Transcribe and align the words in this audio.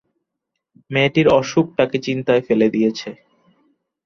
মেয়েটির 0.91 1.27
অসুখ 1.39 1.65
তাঁকে 1.77 1.97
চিন্তায় 2.05 2.43
ফেলে 2.47 2.67
দিয়েছে। 2.69 3.09